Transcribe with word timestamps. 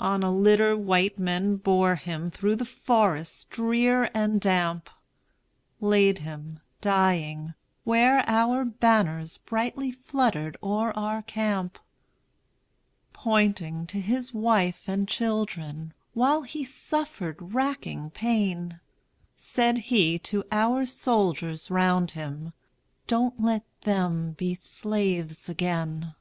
On 0.00 0.22
a 0.22 0.34
litter 0.34 0.74
white 0.74 1.18
men 1.18 1.56
bore 1.56 1.96
him 1.96 2.30
Through 2.30 2.56
the 2.56 2.64
forest 2.64 3.50
drear 3.50 4.10
and 4.14 4.40
damp, 4.40 4.88
Laid 5.82 6.20
him, 6.20 6.60
dying, 6.80 7.52
where 7.84 8.26
our 8.26 8.64
banners 8.64 9.36
Brightly 9.36 9.92
fluttered 9.92 10.56
o'er 10.62 10.92
our 10.98 11.20
camp. 11.20 11.78
Pointing 13.12 13.86
to 13.88 14.00
his 14.00 14.32
wife 14.32 14.84
and 14.88 15.06
children, 15.06 15.92
While 16.14 16.40
he 16.40 16.64
suffered 16.64 17.36
racking 17.52 18.08
pain, 18.12 18.80
Said 19.36 19.76
he 19.92 20.18
to 20.20 20.42
our 20.50 20.86
soldiers 20.86 21.70
round 21.70 22.12
him, 22.12 22.54
"Don't 23.06 23.38
let 23.42 23.64
them 23.82 24.30
be 24.38 24.54
slaves 24.54 25.50
again!" 25.50 26.14